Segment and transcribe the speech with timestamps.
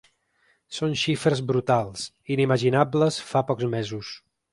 [0.77, 2.05] Són xifres brutals,
[2.37, 4.11] inimaginables fa pocs mesos.